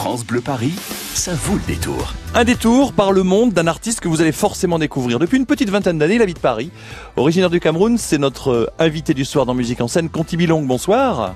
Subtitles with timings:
[0.00, 0.72] France Bleu Paris,
[1.12, 2.14] ça vaut le détour.
[2.34, 5.18] Un détour par le monde d'un artiste que vous allez forcément découvrir.
[5.18, 6.70] Depuis une petite vingtaine d'années, il habite Paris.
[7.16, 10.62] Originaire du Cameroun, c'est notre euh, invité du soir dans Musique en scène, Conti Bilong.
[10.62, 11.34] Bonsoir.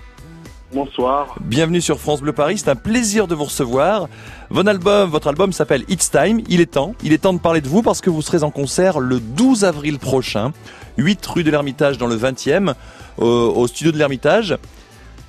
[0.72, 1.35] Bonsoir.
[1.42, 4.08] Bienvenue sur France Bleu Paris, c'est un plaisir de vous recevoir.
[4.49, 7.60] Votre album, votre album s'appelle It's Time, il est temps, il est temps de parler
[7.60, 10.53] de vous parce que vous serez en concert le 12 avril prochain,
[10.96, 12.72] 8 rue de l'Ermitage dans le 20e,
[13.19, 14.56] au, au studio de l'Ermitage.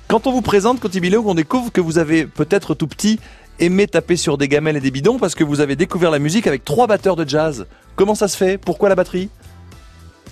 [0.08, 3.18] Quand on vous présente Conti Bilong, on découvre que vous avez peut-être tout petit
[3.58, 6.46] aimé taper sur des gamelles et des bidons parce que vous avez découvert la musique
[6.46, 7.66] avec trois batteurs de jazz.
[7.96, 8.56] Comment ça se fait?
[8.56, 9.30] Pourquoi la batterie?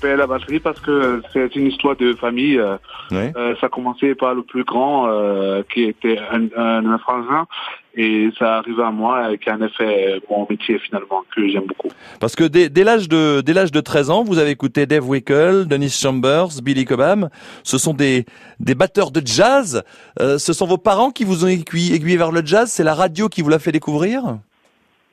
[0.03, 2.59] Ben, la batterie parce que c'est une histoire de famille.
[2.59, 2.77] euh,
[3.11, 3.33] Ouais.
[3.37, 7.47] euh, ça a commencé par le plus grand euh, qui était un, un, un frangin
[7.97, 11.89] et ça arrivé à moi qui en a fait mon métier finalement que j'aime beaucoup.
[12.19, 15.07] Parce que dès, dès l'âge de dès l'âge de 13 ans, vous avez écouté Dave
[15.09, 17.29] Wickle, Dennis Chambers, Billy Cobham.
[17.63, 18.25] Ce sont des
[18.59, 19.83] des batteurs de jazz.
[20.21, 22.71] Euh, ce sont vos parents qui vous ont aiguillé, aiguillé vers le jazz.
[22.71, 24.39] C'est la radio qui vous l'a fait découvrir?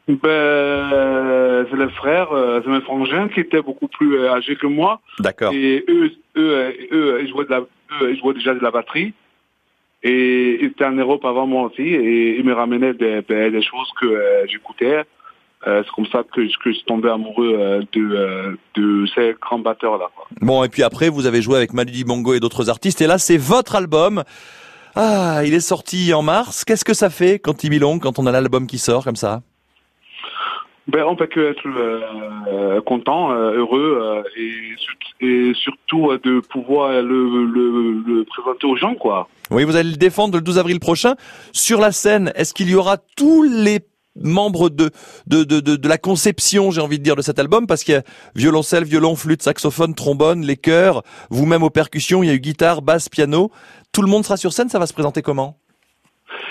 [0.08, 4.56] Ben, euh, c'est les frères, euh, c'est mes frangins qui étaient beaucoup plus euh, âgés
[4.56, 5.54] que moi D'accord.
[5.54, 9.14] et eux, eux, eux, ils jouaient de la, eux, ils jouaient déjà de la batterie.
[10.04, 13.62] Et ils étaient en Europe avant moi aussi, et ils me ramenaient des, ben, des
[13.62, 15.04] choses que euh, j'écoutais.
[15.68, 19.06] Euh, c'est comme ça que, je- que je suis tombé amoureux euh, de, euh, de
[19.14, 20.10] ces grands batteurs-là.
[20.42, 23.00] Bon et puis après vous avez joué avec Manu Dibango et d'autres artistes.
[23.02, 24.24] Et là c'est votre album.
[24.96, 26.66] Ah, il est sorti en mars.
[26.66, 29.42] Qu'est-ce que ça fait quand il quand on a l'album qui sort comme ça?
[30.92, 36.42] Ben, on peut que être euh, content, euh, heureux, euh, et, et surtout euh, de
[36.42, 39.30] pouvoir le, le, le présenter aux gens, quoi.
[39.52, 41.16] Oui, vous allez le défendre le 12 avril prochain.
[41.54, 43.80] Sur la scène, est-ce qu'il y aura tous les
[44.22, 44.90] membres de,
[45.28, 47.68] de, de, de, de la conception, j'ai envie de dire, de cet album?
[47.68, 48.04] Parce qu'il y a
[48.36, 52.82] violoncelle, violon, flûte, saxophone, trombone, les chœurs, vous-même aux percussions, il y a eu guitare,
[52.82, 53.50] basse, piano.
[53.94, 55.58] Tout le monde sera sur scène, ça va se présenter comment?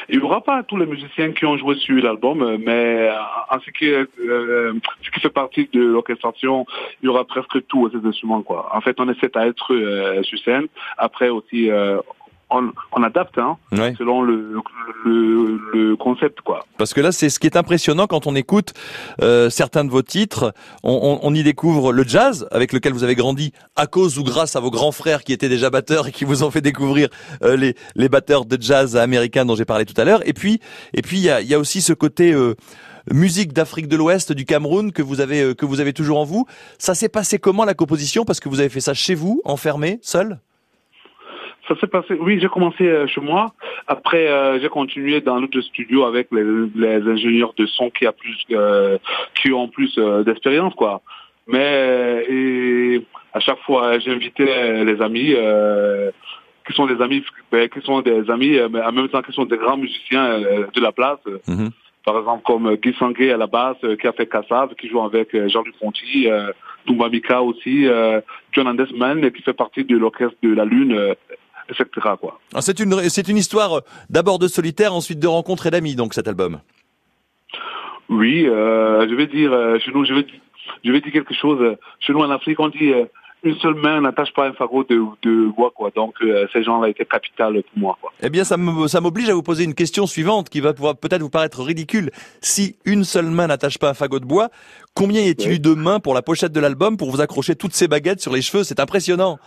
[0.08, 3.12] Il n'y aura pas tous les musiciens qui ont joué sur l'album, euh, mais euh,
[3.50, 6.66] en ce qui, est, euh, ce qui fait partie de l'orchestration,
[7.02, 8.42] il y aura presque tous ces instruments.
[8.42, 8.68] Quoi.
[8.74, 10.66] En fait, on essaie à être euh, sur scène.
[10.98, 12.00] Après aussi, euh,
[12.50, 13.94] on, on adapte hein, Ouais.
[13.98, 14.54] selon le,
[15.04, 16.40] le, le concept.
[16.40, 16.64] quoi.
[16.78, 18.72] Parce que là, c'est ce qui est impressionnant quand on écoute
[19.22, 20.52] euh, certains de vos titres.
[20.82, 24.24] On, on- on y découvre le jazz avec lequel vous avez grandi à cause ou
[24.24, 27.08] grâce à vos grands frères qui étaient déjà batteurs et qui vous ont fait découvrir
[27.42, 30.26] euh, les, les batteurs de jazz américains dont j'ai parlé tout à l'heure.
[30.28, 30.60] Et puis,
[30.94, 32.54] et puis il y a, y a aussi ce côté euh,
[33.12, 36.24] musique d'Afrique de l'Ouest, du Cameroun que vous avez euh, que vous avez toujours en
[36.24, 36.46] vous.
[36.78, 38.24] Ça s'est passé comment la composition?
[38.24, 40.38] Parce que vous avez fait ça chez vous, enfermé, seul?
[41.68, 42.14] Ça s'est passé.
[42.18, 43.52] Oui, j'ai commencé euh, chez moi.
[43.86, 46.44] Après, euh, j'ai continué dans notre studio avec les,
[46.74, 48.98] les ingénieurs de son qui a plus, euh,
[49.40, 51.02] qui ont plus euh, d'expérience, quoi.
[51.46, 56.10] Mais et à chaque fois, j'invitais les amis euh,
[56.66, 59.44] qui sont des amis, ben, qui sont des amis, mais en même temps qui sont
[59.44, 61.18] des grands musiciens de la place.
[61.48, 61.70] Mhm.
[62.04, 65.36] Par exemple, comme Guy Sanguet à la basse, qui a fait Kassav, qui joue avec
[65.48, 66.50] Jean-Luc Ponty, euh,
[66.86, 68.20] Toumba Mika aussi, euh,
[68.52, 71.14] John Andesman, qui fait partie de l'orchestre de la Lune,
[71.78, 72.08] etc.
[72.20, 72.38] Quoi.
[72.52, 75.94] Alors, C'est une c'est une histoire euh, d'abord de solitaire, ensuite de rencontre et d'amis.
[75.94, 76.60] Donc cet album.
[78.08, 80.26] Oui, euh, je vais dire, euh, chez nous, je vais,
[80.84, 81.76] je vais dire quelque chose.
[82.00, 83.04] Chez nous en Afrique, on dit euh,
[83.44, 85.90] une seule main n'attache pas un fagot de, de bois, quoi.
[85.94, 88.12] Donc euh, ces gens-là étaient capital pour moi, quoi.
[88.20, 91.30] Eh bien, ça m'oblige à vous poser une question suivante qui va pouvoir peut-être vous
[91.30, 92.10] paraître ridicule.
[92.40, 94.48] Si une seule main n'attache pas un fagot de bois,
[94.94, 95.56] combien y a-t-il Oui.
[95.56, 98.32] eu de mains pour la pochette de l'album pour vous accrocher toutes ces baguettes sur
[98.32, 98.64] les cheveux?
[98.64, 99.38] C'est impressionnant.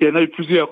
[0.00, 0.70] Il y en a eu plusieurs.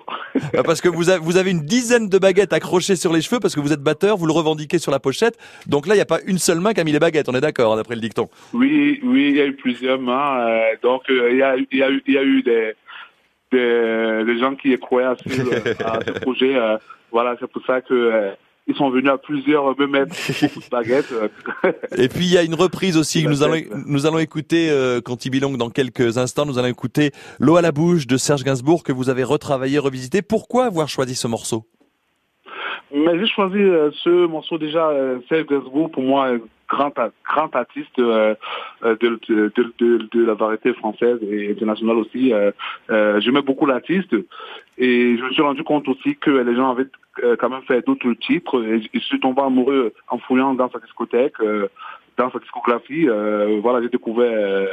[0.54, 3.40] Euh, Parce que vous avez, vous avez une dizaine de baguettes accrochées sur les cheveux
[3.40, 5.36] parce que vous êtes batteur, vous le revendiquez sur la pochette.
[5.66, 7.34] Donc là, il n'y a pas une seule main qui a mis les baguettes, on
[7.34, 8.28] est d'accord, hein, d'après le dicton.
[8.54, 10.40] Oui, oui, il y a eu plusieurs mains.
[10.48, 12.42] euh, donc euh, il y, a, eu- il y, a eu- il y a eu
[12.42, 12.72] des,
[13.52, 16.56] des, des gens qui croyaient à ce, à ce projet.
[16.56, 16.78] euh,
[17.10, 18.30] voilà, c'est pour ça que
[18.68, 21.12] ils sont venus à plusieurs me mettre beaucoup de baguettes.
[21.12, 21.72] euh.
[21.96, 23.56] Et puis il y a une reprise aussi que nous allons
[23.86, 26.44] nous allons écouter euh, quand il bilong dans quelques instants.
[26.46, 30.20] Nous allons écouter l'eau à la bouche de Serge Gainsbourg que vous avez retravaillé, revisité.
[30.22, 31.64] Pourquoi avoir choisi ce morceau?
[32.94, 36.30] Mais j'ai choisi euh, ce morceau déjà, euh, Serge Gainsbourg, pour moi,
[36.68, 36.92] grand,
[37.24, 38.34] grand artiste euh,
[38.82, 42.32] de, de, de, de- la variété française et internationale aussi.
[42.32, 42.50] Euh,
[42.90, 44.14] euh, J'aimais beaucoup l'artiste
[44.76, 46.88] et je me suis rendu compte aussi que les gens avaient
[47.38, 51.34] quand même fait d'autres titres et je suis tombé amoureux en fouillant dans sa discothèque,
[52.16, 53.08] dans sa discographie.
[53.08, 54.68] Euh, voilà, j'ai découvert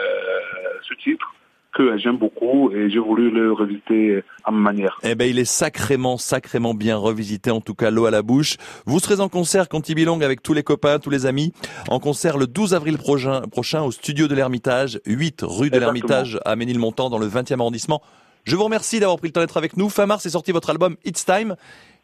[0.84, 1.35] ce titre
[1.76, 4.98] que j'aime beaucoup et j'ai voulu le revisiter à ma manière.
[5.04, 8.56] Eh ben, il est sacrément, sacrément bien revisité, en tout cas, l'eau à la bouche.
[8.86, 11.54] Vous serez en concert, Conti Bilong, avec tous les copains, tous les amis,
[11.90, 16.40] en concert le 12 avril prochain, prochain au studio de l'Ermitage, 8 rue de l'Ermitage
[16.46, 18.02] à Ménilmontant, dans le 20e arrondissement.
[18.46, 19.90] Je vous remercie d'avoir pris le temps d'être avec nous.
[19.90, 21.56] Fin mars est sorti votre album It's Time.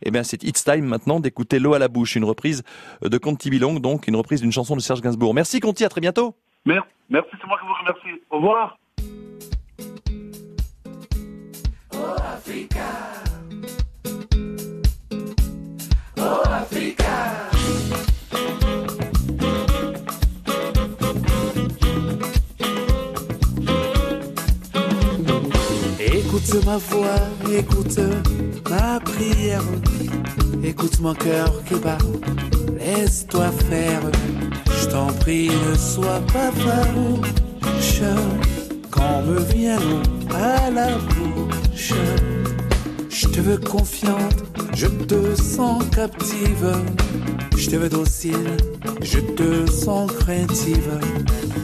[0.03, 2.63] Eh bien, c'est It's Time maintenant d'écouter L'eau à la bouche, une reprise
[3.01, 5.33] de Conti Bilong, donc une reprise d'une chanson de Serge Gainsbourg.
[5.33, 6.35] Merci Conti, à très bientôt.
[6.65, 8.21] Merci, merci c'est moi qui vous remercie.
[8.31, 8.80] Au revoir.
[12.03, 12.89] Oh Africa.
[16.17, 17.15] Oh Africa.
[25.99, 27.21] Écoute ma voix,
[27.51, 27.99] écoute
[28.69, 29.61] ma prière,
[30.63, 31.99] écoute mon cœur qui bat,
[32.79, 34.01] laisse-toi faire.
[34.79, 38.01] Je t'en prie, ne sois pas farouche
[38.89, 41.93] quand me vient l'eau à la bouche.
[43.09, 44.43] Je te veux confiante,
[44.73, 46.71] je te sens captive.
[47.57, 48.57] Je te veux docile,
[49.01, 50.99] je te sens craintive.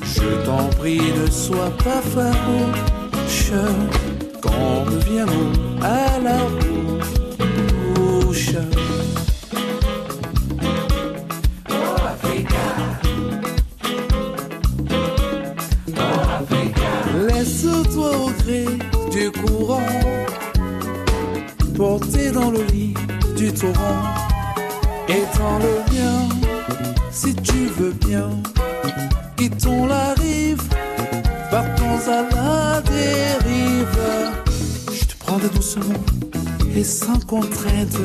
[0.03, 3.51] Je t'en prie, ne sois pas farouche
[4.41, 6.37] quand l'eau à la
[7.95, 8.53] bouche.
[17.63, 18.65] Laisse-toi au gré
[19.09, 19.81] du courant,
[21.75, 22.93] porté dans le lit
[23.35, 24.03] du torrent,
[25.07, 26.29] dans le mien,
[27.09, 28.29] si tu veux bien,
[29.37, 30.61] quittons la rive
[31.49, 33.99] partons à la dérive.
[34.93, 36.03] Je te prendrai doucement
[36.75, 37.97] et sans contrainte.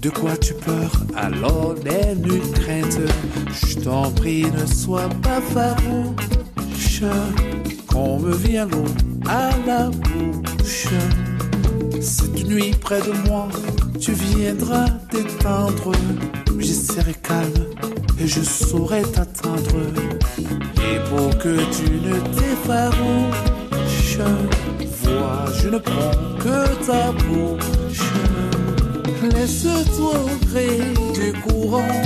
[0.00, 2.98] De quoi tu peurs alors n'aie nulle crainte?
[3.52, 7.02] Je t'en prie, ne sois pas farouche.
[8.26, 8.84] Qu'on me vient l'eau
[9.28, 10.88] à la bouche.
[12.00, 13.46] Cette nuit près de moi,
[14.00, 15.92] tu viendras t'étendre.
[16.58, 17.66] J'y serai calme
[18.18, 19.78] et je saurai t'attendre.
[20.38, 24.18] Et pour que tu ne t'effarouches,
[25.04, 28.10] vois, je ne prends que ta bouche.
[29.22, 30.68] Laisse-toi au gré
[31.14, 32.02] du courant,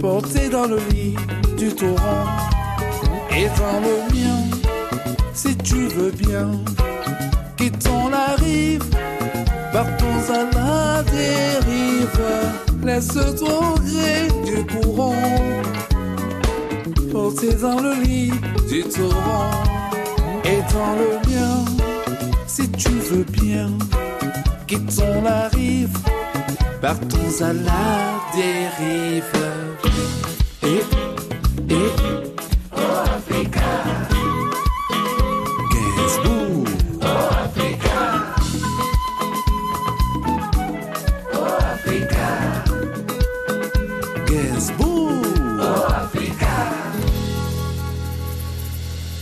[0.00, 1.16] porté dans le lit
[1.58, 2.26] du torrent,
[3.36, 4.40] et dans le mien,
[5.34, 6.48] si tu veux bien,
[7.56, 8.84] quittons la rive,
[9.72, 12.20] partons à la dérive.
[12.82, 15.14] Laisse-toi gré du courant
[17.12, 18.32] porté dans le lit
[18.68, 19.50] du torrent
[20.44, 21.64] et dans le mien,
[22.46, 23.70] si tu veux bien,
[24.66, 25.98] quittons la rive,
[26.80, 27.86] partons à la
[28.34, 29.24] dérive.
[30.62, 32.35] Et, et,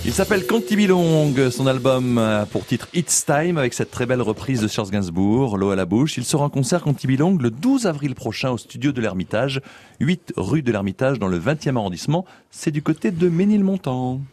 [0.06, 2.20] Il s'appelle Conti Bilong, son album
[2.52, 5.86] pour titre It's Time avec cette très belle reprise de Charles Gainsbourg, L'eau à la
[5.86, 6.18] bouche.
[6.18, 9.62] Il sera en concert Conti Bilong le 12 avril prochain au studio de l'Ermitage,
[10.00, 12.26] 8 rue de l'Ermitage dans le 20e arrondissement.
[12.50, 14.20] C'est du côté de Ménilmontant.